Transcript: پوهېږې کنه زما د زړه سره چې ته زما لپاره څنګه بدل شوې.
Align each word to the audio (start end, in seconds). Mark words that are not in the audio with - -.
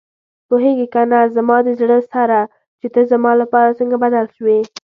پوهېږې 0.47 0.87
کنه 0.93 1.19
زما 1.35 1.57
د 1.63 1.69
زړه 1.79 1.99
سره 2.13 2.39
چې 2.79 2.87
ته 2.93 3.01
زما 3.11 3.31
لپاره 3.41 3.75
څنګه 3.79 3.95
بدل 4.03 4.25
شوې. 4.35 4.59